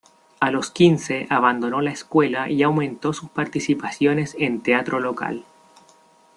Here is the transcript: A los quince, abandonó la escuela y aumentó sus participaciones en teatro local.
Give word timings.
A 0.39 0.49
los 0.49 0.71
quince, 0.71 1.27
abandonó 1.29 1.79
la 1.79 1.91
escuela 1.91 2.49
y 2.49 2.63
aumentó 2.63 3.13
sus 3.13 3.29
participaciones 3.29 4.35
en 4.39 4.61
teatro 4.61 4.99
local. 4.99 5.45